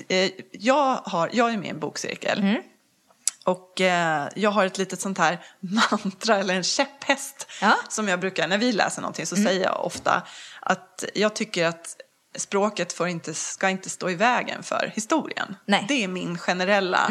[0.09, 2.39] Eh, jag, har, jag är med i en bokcirkel.
[2.39, 2.63] Mm.
[3.45, 7.67] Och eh, jag har ett litet sånt här mantra eller en käpphäst Ja.
[7.67, 7.79] Mm.
[7.89, 10.23] som jag brukar, när vi läser någonting så säger jag ofta
[10.61, 11.97] att jag tycker att
[12.37, 15.57] språket får inte, ska inte stå i vägen för historien.
[15.65, 15.79] Nej.
[15.79, 15.89] Mm.
[15.89, 17.11] Det är min generella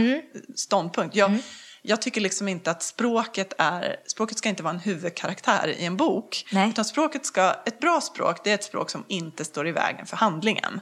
[0.55, 1.15] ståndpunkt.
[1.15, 1.37] Jag,
[1.81, 5.97] jag tycker liksom inte att språket är, språket ska inte vara en huvudkaraktär i en
[5.97, 6.45] bok.
[6.51, 6.69] Nej.
[6.69, 10.05] Utan språket ska, ett bra språk det är ett språk som inte står i vägen
[10.05, 10.81] för handlingen.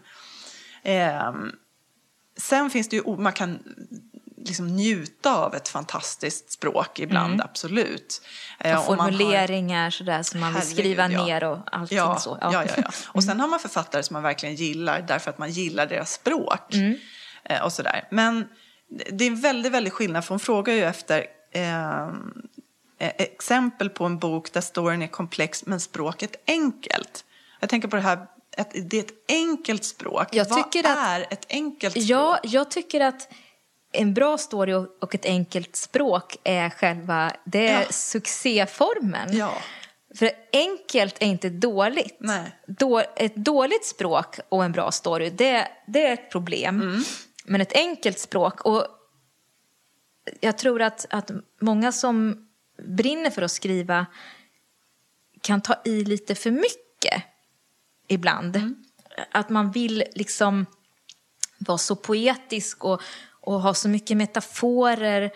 [0.84, 1.52] Ehm,
[2.38, 3.60] sen finns det ju, man kan
[4.38, 8.22] liksom njuta av ett fantastiskt språk ibland, absolut.
[8.60, 11.26] Eh, Och man har- formuleringar sådär som man vill Herregud, skriva ja.
[11.26, 12.38] ner och allting ja, så.
[12.42, 12.50] Ja.
[12.54, 15.86] Ja, ja, Och sen har man författare som man verkligen gillar därför att man gillar
[15.86, 16.74] deras språk.
[17.44, 18.08] Eh, och sådär.
[18.12, 18.48] Men
[19.12, 22.02] det är en väldigt, väldigt skillnad, för hon frågar ju efter eh,
[23.00, 27.26] eh, exempel på en bok där storyn är komplex men språket enkelt.
[27.60, 28.28] Jag tänker på det här,
[28.60, 30.28] att det är ett enkelt språk.
[30.32, 32.06] Jag Vad tycker att- är ett enkelt språk?
[32.10, 33.30] Ja, jag tycker att
[33.92, 37.88] en bra story och ett enkelt språk är själva det är Ja.
[37.92, 39.38] succéformen.
[39.38, 39.54] Ja.
[40.16, 42.20] För enkelt är inte dåligt.
[42.68, 46.82] Då, ett dåligt språk och en bra story, det, det är ett problem.
[46.82, 47.04] Mm.
[47.46, 48.88] Men ett enkelt språk, och
[50.40, 52.48] jag tror att, att många som
[52.88, 54.06] brinner för att skriva
[55.42, 57.24] kan ta i lite för mycket
[58.08, 58.56] ibland.
[58.56, 58.76] Mm.
[59.32, 60.66] Att man vill liksom
[61.58, 63.02] vara så poetisk och,
[63.42, 65.32] och ha så mycket metaforer.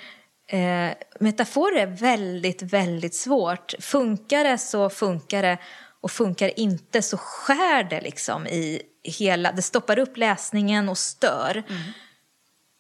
[0.47, 3.73] Eh, metaforer är väldigt, väldigt svårt.
[3.79, 5.57] Funkar det så funkar det
[6.01, 11.63] och funkar inte så skär det liksom i hela, det stoppar upp läsningen och stör.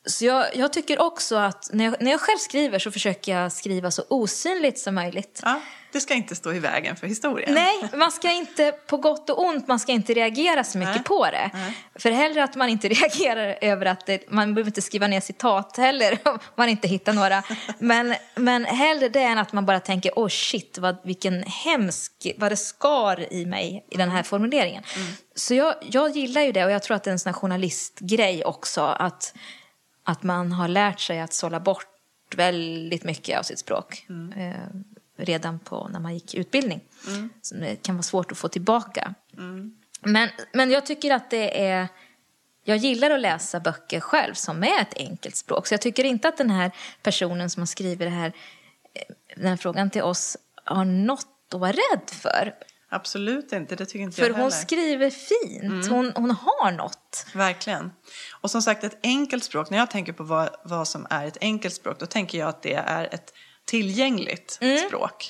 [0.05, 3.51] Så jag, jag tycker också att när jag, när jag själv skriver så försöker jag
[3.51, 5.39] skriva så osynligt som möjligt.
[5.43, 5.61] Ja,
[5.91, 7.53] det ska inte stå i vägen för historien.
[7.53, 11.03] Nej, man ska inte, på gott och ont, man ska inte reagera så mycket Nej.
[11.03, 11.49] på det.
[11.53, 11.77] Nej.
[11.95, 15.77] För hellre att man inte reagerar över att det, man behöver inte skriva ner citat
[15.77, 17.43] heller om man inte hittar några.
[17.79, 22.11] Men, men hellre det än att man bara tänker, åh oh shit, vad, vilken hemsk,
[22.37, 24.83] vad det skar i mig i den här formuleringen.
[25.35, 27.39] Så jag, jag gillar ju det och jag tror att det är en sån här
[27.39, 29.33] journalistgrej också, att,
[30.03, 31.87] att man har lärt sig att sålla bort
[32.35, 34.05] väldigt mycket av sitt språk.
[34.35, 34.55] Eh,
[35.17, 36.81] redan på när man gick utbildning.
[37.41, 39.13] Så det kan vara svårt att få tillbaka.
[40.01, 41.87] Men, men jag tycker att det är...
[42.63, 45.67] Jag gillar att läsa böcker själv som är ett enkelt språk.
[45.67, 46.71] Så jag tycker inte att den här
[47.03, 48.33] personen som har skrivit det här,
[48.93, 52.53] eh, den här frågan till oss har något att vara rädd för.
[52.93, 54.51] Absolut inte, det tycker inte För jag hon heller.
[54.55, 55.87] skriver fint.
[55.89, 57.25] Hon, hon har något.
[57.33, 57.91] Verkligen.
[58.41, 61.37] Och som sagt, ett enkelt språk, när jag tänker på vad, vad som är ett
[61.41, 63.33] enkelt språk, då tänker jag att det är ett
[63.65, 64.77] tillgängligt Mm.
[64.87, 65.27] språk.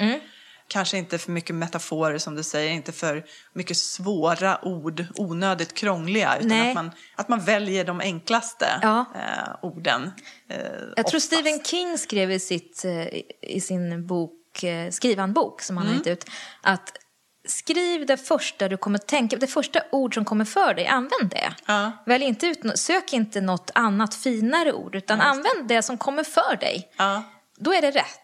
[0.68, 6.36] kanske inte för mycket metaforer som du säger, inte för mycket svåra ord, onödigt krångliga,
[6.38, 6.70] utan Nej.
[6.70, 9.06] att man, att man väljer de enklaste Ja.
[9.16, 10.12] eh, orden.
[10.50, 10.58] Eh,
[10.96, 11.26] Jag tror oftast.
[11.26, 13.08] Stephen King skrev i, sitt, eh,
[13.42, 15.98] i sin bok, eh, skrivanbok som han Mm.
[16.00, 16.30] har gett ut,
[16.62, 16.92] att
[17.48, 21.54] skriv det första du kommer tänka, det första ord som kommer för dig, använd det.
[21.66, 21.92] Ja.
[22.06, 26.56] Välj inte ut, sök inte något annat finare ord, utan använd det som kommer för
[26.56, 26.92] dig.
[26.98, 27.24] Ja,
[27.58, 28.20] Då är det rätt.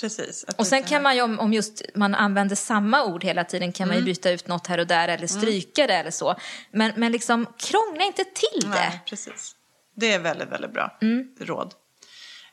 [0.00, 0.44] precis.
[0.48, 3.72] Att Och sen kan man ju, om, om just man använder samma ord hela tiden,
[3.72, 4.06] kan man Mm.
[4.06, 6.34] ju byta ut något här och där eller stryka det eller så.
[6.72, 8.68] Men, men liksom, krångla inte till det.
[8.68, 9.54] Nej, precis.
[9.96, 11.28] Det är väldigt, väldigt bra Mm.
[11.40, 11.74] råd.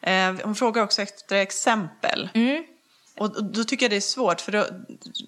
[0.01, 2.29] Eh, hon frågar också efter exempel.
[2.33, 2.63] Mm.
[3.19, 4.65] Och då tycker jag det är svårt, för då,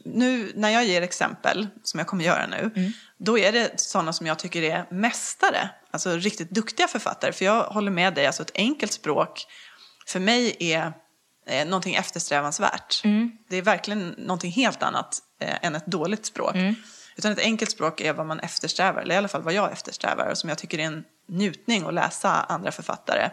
[0.06, 2.92] nu när jag ger exempel, som jag kommer göra nu, Mm.
[3.18, 7.32] då är det sådana som jag tycker är mästare, alltså riktigt duktiga författare.
[7.32, 9.46] För jag håller med dig, alltså ett enkelt språk
[10.08, 10.94] för mig är
[11.48, 13.02] eh, någonting eftersträvansvärt.
[13.04, 13.32] Mm.
[13.50, 16.56] Det är verkligen någonting helt annat eh, än ett dåligt språk.
[16.56, 16.76] Mm.
[17.16, 20.28] Utan ett enkelt språk är vad man eftersträvar, eller i alla fall vad jag eftersträvar
[20.32, 23.30] och som jag tycker är en njutning att läsa andra författare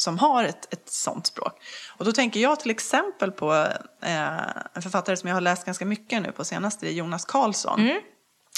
[0.00, 1.52] som har ett, ett sånt språk.
[1.96, 3.54] Och då tänker jag till exempel på
[4.02, 4.38] eh,
[4.74, 7.80] en författare som jag har läst ganska mycket nu på senaste, det är Jonas Karlsson.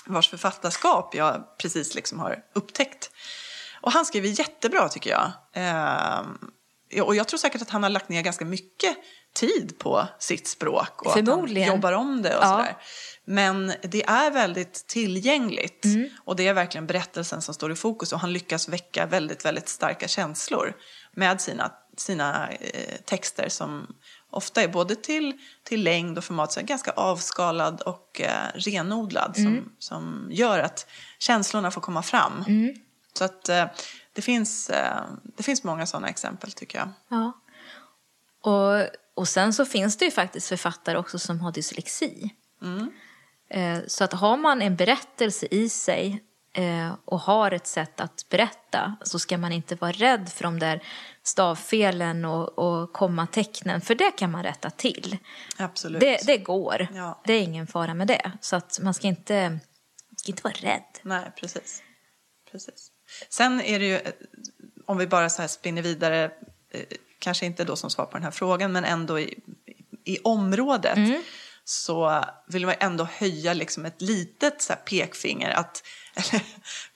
[0.06, 3.10] Vars författarskap jag precis liksom har upptäckt.
[3.80, 5.32] Och han skriver jättebra tycker jag.
[5.52, 6.22] Eh,
[7.02, 8.96] och jag tror säkert att han har lagt ner ganska mycket
[9.34, 11.02] tid på sitt språk.
[11.02, 12.48] Och att han jobbar om det och Ja.
[12.48, 12.76] sådär.
[13.24, 15.84] Men det är väldigt tillgängligt.
[15.84, 16.08] Mm.
[16.24, 18.12] Och det är verkligen berättelsen som står i fokus.
[18.12, 20.74] Och han lyckas väcka väldigt, väldigt starka känslor
[21.16, 23.94] med sina, sina eh, texter som
[24.30, 29.38] ofta är både till, till längd och format så är ganska avskalad och eh, renodlad.
[29.38, 29.54] Mm.
[29.54, 30.86] Som, som gör att
[31.18, 32.44] känslorna får komma fram.
[32.48, 32.74] Mm.
[33.12, 33.64] Så att eh,
[34.12, 35.02] det, finns, eh,
[35.36, 36.88] det finns många sådana exempel tycker jag.
[37.08, 37.32] Ja.
[38.50, 42.34] Och, och sen så finns det ju faktiskt författare också som har dyslexi.
[43.50, 46.24] Eh, Så att har man en berättelse i sig
[47.04, 50.82] och har ett sätt att berätta så ska man inte vara rädd för de där
[51.22, 55.16] stavfelen och, och kommatecknen, för det kan man rätta till.
[55.56, 56.00] Absolut.
[56.00, 56.88] Det, det går.
[56.94, 57.22] Ja.
[57.24, 58.32] Det är ingen fara med det.
[58.40, 60.98] Så att man ska inte, man ska inte vara rädd.
[61.02, 61.82] Nej, precis.
[62.50, 62.90] precis.
[63.28, 64.12] Sen är det ju, eh,
[64.86, 66.24] om vi bara så här spinner vidare,
[66.70, 66.80] eh,
[67.18, 69.38] kanske inte då som svar på den här frågan, men ändå i,
[70.04, 70.98] i området,
[71.72, 75.82] så vill man ändå höja liksom ett litet så pekfinger, att,
[76.14, 76.42] eller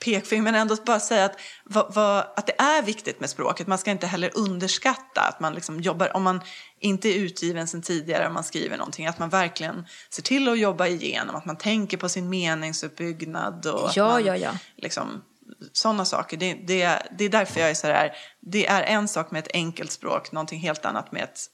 [0.04, 3.66] pekfinger, men ändå bara säga att, vad, vad, att det är viktigt med språket.
[3.66, 6.40] Man ska inte heller underskatta att man liksom jobbar, om man
[6.80, 10.58] inte är utgiven sen tidigare, om man skriver någonting, att man verkligen ser till att
[10.58, 14.50] jobba igenom, att man tänker på sin meningsuppbyggnad och Ja, man, ja, ja.
[14.76, 15.22] liksom,
[15.72, 16.36] sådana saker.
[16.36, 19.50] Det, det, det är därför jag är så här, det är en sak med ett
[19.54, 21.50] enkelt språk, någonting helt annat med ett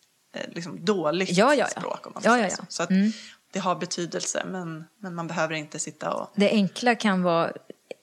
[0.49, 1.81] liksom, dåligt Ja, ja, ja.
[1.81, 2.07] språk.
[2.07, 2.63] Om man Ja, säga ja, så.
[2.63, 2.67] ja.
[2.69, 2.91] så att
[3.53, 6.33] det har betydelse, men, men man behöver inte sitta och...
[6.35, 7.53] Det enkla kan vara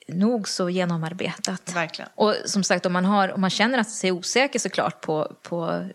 [0.08, 1.76] nog så genomarbetat.
[1.76, 2.10] Verkligen.
[2.16, 5.90] Och som sagt, om man, har, om man känner att sig osäker såklart på, på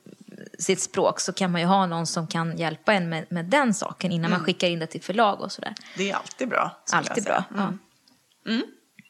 [0.59, 3.75] sitt språk så kan man ju ha någon som kan hjälpa en med, med den
[3.75, 5.75] saken innan man skickar in det till förlag och sådär.
[5.97, 6.83] Det är alltid bra.
[6.93, 7.45] Alltid bra.
[7.55, 7.73] Ja.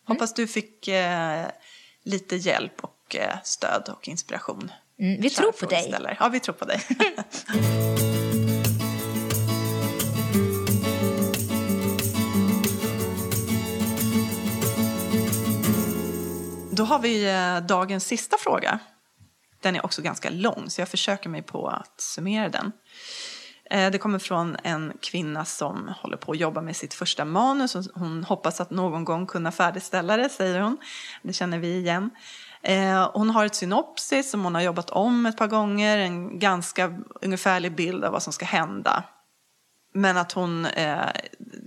[0.06, 1.46] Hoppas du fick eh,
[2.02, 4.70] lite hjälp och eh, stöd och inspiration.
[5.00, 5.78] Mm, vi tror på dig.
[5.78, 6.16] frågeställare.
[6.20, 6.80] Ja, vi tror på dig.
[16.72, 18.78] Då har vi eh, dagens sista fråga.
[19.62, 22.72] Den är också ganska lång, så jag försöker mig på att summera den.
[23.70, 27.76] Eh, Det kommer från en kvinna som håller på att jobba med sitt första manus.
[27.94, 30.76] Hon hoppas att någon gång kunna färdigställa det, säger hon.
[31.22, 32.11] Det känner vi igen.
[32.64, 35.98] Eh, Hon har ett synopsis som hon har jobbat om ett par gånger.
[35.98, 39.05] En ganska ungefärlig bild av vad som ska hända.
[39.94, 40.98] Men att hon eh,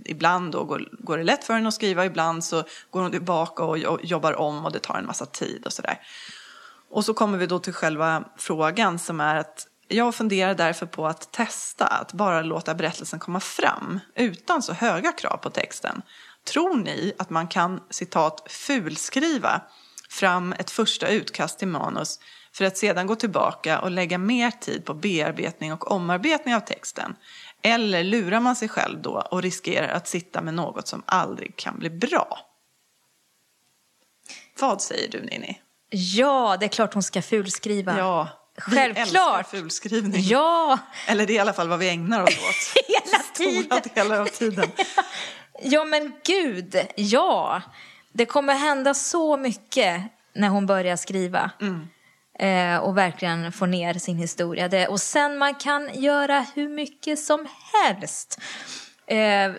[0.04, 3.64] ibland då går, går det lätt för henne att skriva, ibland så går hon tillbaka
[3.64, 6.00] och jobbar om och det tar en massa tid och sådär.
[6.90, 11.06] Och så kommer vi då till själva frågan som är att jag funderar därför på
[11.06, 16.02] att testa att bara låta berättelsen komma fram utan så höga krav på texten.
[16.44, 19.62] Tror ni att man kan citat fulskriva
[20.10, 22.20] fram ett första utkast till manus
[22.52, 27.16] för att sedan gå tillbaka och lägga mer tid på bearbetning och omarbetning av texten?
[27.62, 31.78] Eller lurar man sig själv då och riskerar att sitta med något som aldrig kan
[31.78, 32.38] bli bra?
[34.60, 35.60] Vad säger du Ninni?
[35.90, 37.98] Ja, det är klart hon ska fulskriva.
[37.98, 39.06] Ja, vi Självklart.
[39.06, 40.22] älskar fulskrivning.
[40.24, 42.84] Ja, Eller det är i alla fall vad vi ägnar oss åt.
[42.88, 43.90] hela Stora tiden.
[43.94, 44.70] delar av tiden.
[45.62, 47.62] Ja, men gud, ja.
[48.18, 50.02] Det kommer hända så mycket
[50.32, 51.50] när hon börjar skriva.
[52.38, 54.68] Eh, och verkligen få ner sin historia.
[54.68, 58.40] Det, och sen man kan göra hur mycket som helst.
[59.06, 59.52] Eh,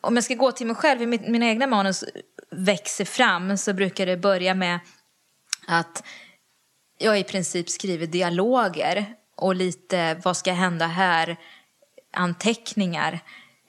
[0.00, 2.04] om jag ska gå till mig själv, i mitt, mina egna manus
[2.50, 4.78] växer fram så brukar det börja med
[5.66, 6.04] att
[6.98, 11.36] jag i princip skriver dialoger och lite vad ska hända här,
[12.12, 13.20] anteckningar.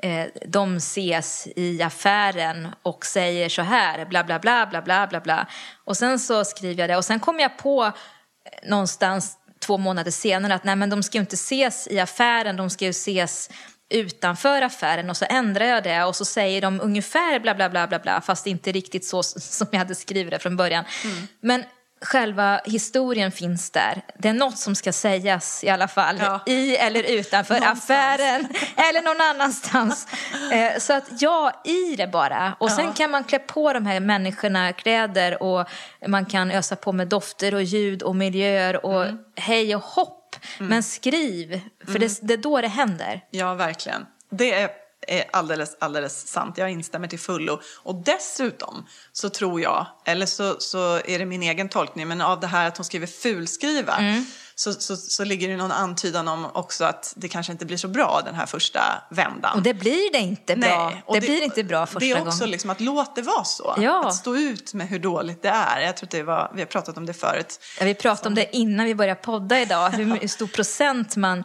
[0.04, 5.20] Eh, de ses i affären och säger så här, bla bla bla bla bla bla
[5.20, 5.48] bla.
[5.86, 10.12] Och sen så skriver jag det och sen kommer jag på eh, någonstans två månader
[10.12, 13.50] senare att nej men de ska ju inte ses i affären, de ska ju ses
[13.90, 17.88] utanför affären och så ändrar jag det och så säger de ungefär bla bla bla
[17.88, 20.86] bla bla fast inte riktigt så som jag hade skrivit det från början.
[21.04, 21.28] Mm.
[21.42, 21.64] Men
[22.02, 24.02] själva historien finns där.
[24.18, 26.18] Det är något som ska sägas i alla fall.
[26.20, 26.40] Ja.
[26.46, 30.08] I eller utanför affären eller någon annanstans.
[30.52, 32.56] Eh, så att ja, i det bara.
[32.60, 32.94] Och sen ja.
[32.94, 35.68] kan man klä på de här människorna kläder och
[36.08, 39.18] man kan ösa på med dofter och ljud och miljöer och mm.
[39.36, 40.36] hej och hopp.
[40.60, 40.70] Mm.
[40.70, 42.02] Men skriv, för mm.
[42.02, 43.22] det, det är då det händer.
[43.30, 44.06] Ja, verkligen.
[44.30, 44.70] Det är
[45.08, 46.58] är alldeles, alldeles sant.
[46.58, 47.62] Jag instämmer till fullo.
[47.84, 52.39] Och dessutom så tror jag, eller så, så är det min egen tolkning, men av
[52.39, 54.26] det här att hon skriver fulskriva mm.
[54.56, 57.88] så, så, så ligger det någon antydan om också att det kanske inte blir så
[57.88, 59.58] bra den här första vändan.
[59.58, 60.89] Och det blir det inte bra.
[60.89, 62.15] Nej, det, det, blir inte bra första gången.
[62.15, 62.52] Det är också gången.
[62.52, 63.76] liksom att låt det vara så.
[63.78, 64.08] Ja.
[64.08, 65.82] Att stå ut med hur dåligt det är.
[65.82, 67.60] Jag tror att det var, vi har pratat om det förut.
[67.80, 68.28] Ja, vi pratade så.
[68.28, 69.89] om det innan vi började podda idag.
[69.89, 71.43] Hur stor procent man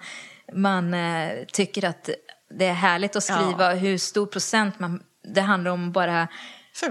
[0.54, 2.10] man eh, tycker att
[2.58, 3.74] det är härligt att skriva ja.
[3.74, 5.02] hur stor procent man,
[5.34, 6.28] det handlar om bara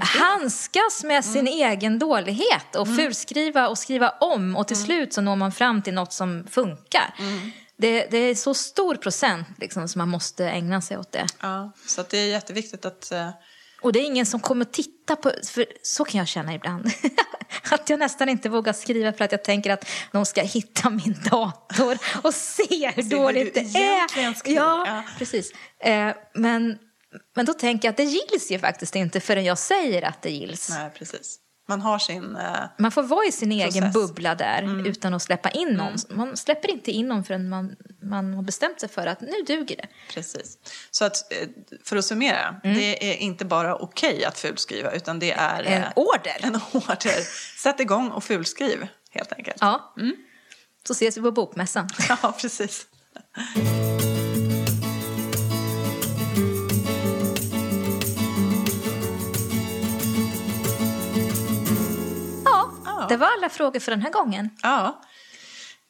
[0.02, 1.72] handskas med sin mm.
[1.72, 2.98] egen dålighet och mm.
[2.98, 4.86] fulskriva och skriva om och till mm.
[4.86, 7.16] slut så når man fram till något som funkar.
[7.20, 7.52] Mm.
[7.78, 11.26] Det, det, är så stor procent liksom, som man måste ägna sig åt det.
[11.42, 13.12] Ja, så det är jätteviktigt att...
[13.82, 16.92] Och det är ingen som kommer titta på, för så kan jag känna ibland.
[17.72, 21.16] att jag nästan inte vågar skriva för att jag tänker att de ska hitta min
[21.32, 24.08] dator och se hur se dåligt det är.
[24.46, 25.52] Ja, ja, precis.
[25.80, 26.78] Eh, men,
[27.36, 30.32] men då tänker jag att det gills ju faktiskt inte förrän jag säger att det
[30.32, 30.70] gills.
[30.70, 31.40] Nej, precis.
[31.72, 33.76] Man har sin uh, Man får vara i sin process.
[33.76, 34.86] egen bubbla där mm.
[34.86, 35.88] utan att släppa in någon.
[35.88, 36.18] Mm.
[36.18, 39.76] Man släpper inte in någon förrän man, man har bestämt sig för att nu duger
[39.76, 39.88] det.
[40.14, 40.58] Precis.
[40.92, 41.48] Så att, eh,
[41.84, 42.78] för att summera, mm.
[42.78, 46.38] det är inte bara okej okay att fulskriva utan det är en uh, order.
[46.40, 47.22] En order.
[47.62, 49.58] Sätt igång och fulskriv helt enkelt.
[49.60, 49.94] Ja.
[49.98, 50.16] Mm.
[50.88, 51.90] Så ses vi på bokmässan.
[52.10, 52.88] Ja, precis.
[63.12, 64.50] Det var alla frågor för den här gången.
[64.64, 65.02] Ja.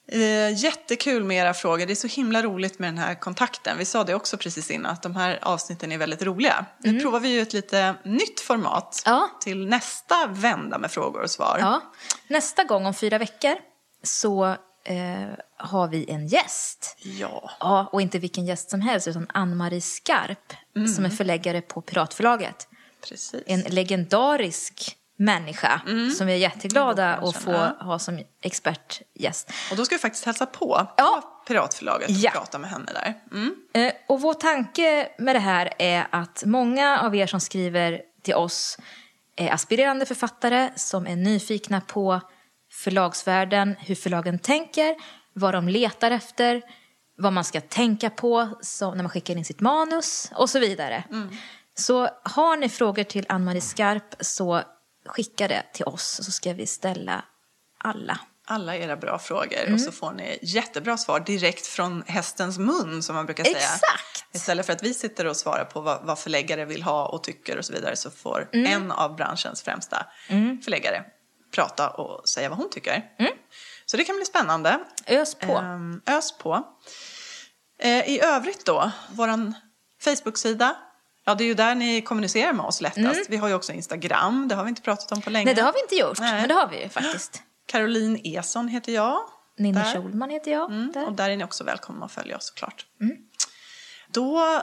[0.07, 1.85] Eh, jättekul med era frågor.
[1.85, 3.77] Det är så himla roligt med den här kontakten.
[3.77, 6.65] Vi sa det också precis innan, att de här avsnitten är väldigt roliga.
[6.79, 7.01] Nu mm.
[7.01, 9.29] provar vi ju ett lite nytt format ja.
[9.41, 11.57] till nästa vända med frågor och svar.
[11.59, 11.81] Ja.
[12.27, 13.55] Nästa gång om fyra veckor
[14.03, 14.45] så
[14.83, 16.97] eh, har vi en gäst.
[17.03, 17.51] Ja.
[17.59, 17.89] ja.
[17.91, 20.87] Och inte vilken gäst som helst, utan Ann-Marie Skarp mm.
[20.87, 22.67] som är förläggare på Piratförlaget.
[23.01, 23.43] Precis.
[23.45, 26.11] En legendarisk människa mm.
[26.11, 29.51] som vi är jätteglada att få ha som expertgäst.
[29.71, 31.21] Och då ska vi faktiskt hälsa på, ja.
[31.21, 32.31] på Piratförlaget och ja.
[32.31, 33.13] prata med henne där.
[33.31, 33.55] Mm.
[33.73, 38.33] Eh, och vår tanke med det här är att många av er som skriver till
[38.33, 38.77] oss
[39.35, 42.21] är aspirerande författare som är nyfikna på
[42.71, 44.95] förlagsvärlden, hur förlagen tänker,
[45.33, 46.61] vad de letar efter,
[47.17, 51.03] vad man ska tänka på när man skickar in sitt manus och så vidare.
[51.09, 51.29] Mm.
[51.73, 54.63] Så har ni frågor till Ann-Marie Skarp så
[55.05, 57.25] skicka det till oss så ska vi ställa
[57.77, 58.19] alla.
[58.45, 59.73] Alla era bra frågor mm.
[59.73, 63.57] och så får ni jättebra svar direkt från hästens mun som man brukar säga.
[63.57, 64.25] Exakt!
[64.33, 67.57] Istället för att vi sitter och svarar på vad, vad förläggare vill ha och tycker
[67.57, 68.73] och så vidare så får mm.
[68.73, 70.61] en av branschens främsta mm.
[70.61, 71.05] förläggare
[71.51, 73.11] prata och säga vad hon tycker.
[73.19, 73.31] Mm.
[73.85, 74.79] Så det kan bli spännande.
[75.07, 75.57] Ös på.
[75.57, 76.63] Um, ös på.
[77.83, 79.55] Uh, I övrigt då, våran
[80.03, 80.75] Facebook-sida
[81.25, 83.01] Ja, det är ju där ni kommunicerar med oss lättast.
[83.01, 83.25] Mm.
[83.29, 85.45] Vi har ju också Instagram, det har vi inte pratat om på länge.
[85.45, 86.33] Nej, det har vi inte gjort, Nej.
[86.33, 87.43] men det har vi ju faktiskt.
[87.67, 89.19] Caroline Eson heter jag.
[89.57, 90.71] Nina Schulman heter jag.
[90.71, 90.91] Mm.
[90.91, 91.05] Där.
[91.05, 92.85] Och där är ni också välkomna att följa oss såklart.
[93.01, 93.17] Mm.
[94.07, 94.61] Då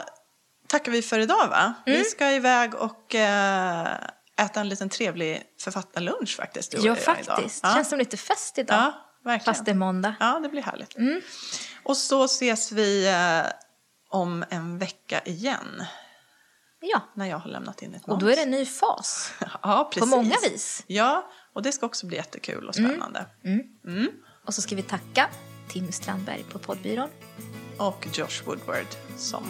[0.66, 1.74] tackar vi för idag va?
[1.87, 1.99] Mm.
[1.99, 3.97] Vi ska iväg och äh,
[4.41, 6.74] äta en liten trevlig författarlunch faktiskt.
[6.82, 7.62] Ja, faktiskt.
[7.62, 8.78] Det känns som lite fest idag.
[8.78, 8.93] Ja,
[9.24, 9.55] verkligen.
[9.55, 10.14] Fast det är måndag.
[10.20, 10.97] Ja, det blir härligt.
[10.97, 11.20] Mm.
[11.82, 13.53] Och så ses vi äh,
[14.09, 15.85] om en vecka igen.
[16.81, 17.01] Ja.
[17.14, 18.22] När jag har lämnat in ett manus.
[18.22, 19.33] Och då är det en ny fas.
[19.62, 20.11] ja, precis.
[20.11, 20.85] På många vis.
[20.87, 22.91] Ja, och det ska också bli jättekul och mm.
[22.91, 23.26] spännande.
[23.45, 23.61] Mm.
[23.85, 23.99] Mm.
[23.99, 24.12] Mm.
[24.47, 25.29] Och så ska vi tacka
[25.68, 27.09] Tim Strandberg på poddbyrån.
[27.79, 29.45] Och Josh Woodward som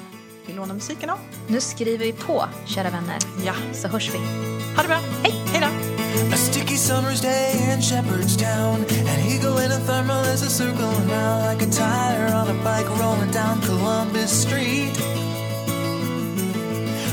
[0.46, 1.18] vi lånar musiken av.
[1.48, 3.18] Nu skriver vi på, kära vänner.
[3.44, 3.54] Ja.
[3.72, 4.18] Så hörs vi.
[4.76, 5.00] Ha det bra.
[5.22, 5.34] Hej.
[5.52, 5.98] Hej då.
[6.34, 9.78] A sticky summer's day in Shepherdstown An eagle in a
[10.38, 15.37] eyes are circling around like a tire on a bike rolling down Columbus Street.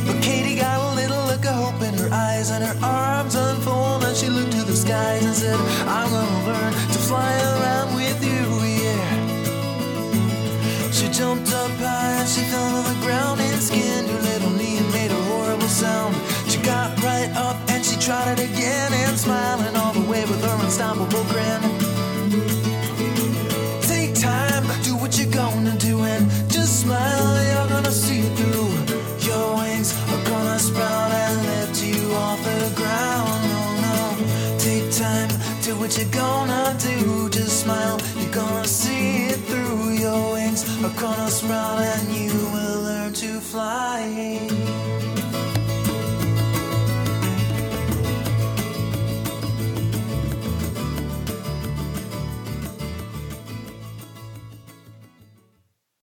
[0.06, 4.04] But Katie got a little look of hope in her eyes and her arms unfold
[4.04, 8.24] and she looked to the skies and said, I'm gonna learn to fly around with
[8.24, 8.46] you,
[8.84, 9.26] yeah.
[10.92, 14.78] She jumped up high and she fell to the ground and skinned her little knee
[14.78, 16.16] and made a horrible sound.
[16.50, 20.42] She got right up and she tried it again and smiling all the way with
[20.44, 22.75] her unstoppable grin.
[35.96, 37.30] what you gonna do?
[37.30, 39.92] Just smile, you're gonna see it through.
[39.92, 44.65] Your wings are gonna sprout and you will learn to fly.